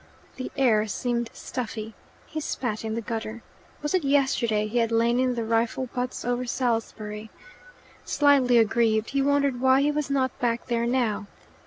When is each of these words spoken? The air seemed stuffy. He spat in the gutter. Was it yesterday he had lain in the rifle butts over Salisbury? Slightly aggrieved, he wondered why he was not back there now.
The 0.37 0.51
air 0.57 0.87
seemed 0.87 1.29
stuffy. 1.31 1.93
He 2.25 2.39
spat 2.39 2.83
in 2.83 2.95
the 2.95 3.01
gutter. 3.03 3.43
Was 3.83 3.93
it 3.93 4.03
yesterday 4.03 4.65
he 4.65 4.79
had 4.79 4.91
lain 4.91 5.19
in 5.19 5.35
the 5.35 5.45
rifle 5.45 5.89
butts 5.93 6.25
over 6.25 6.47
Salisbury? 6.47 7.29
Slightly 8.03 8.57
aggrieved, 8.57 9.11
he 9.11 9.21
wondered 9.21 9.61
why 9.61 9.81
he 9.81 9.91
was 9.91 10.09
not 10.09 10.39
back 10.39 10.65
there 10.65 10.87
now. 10.87 11.27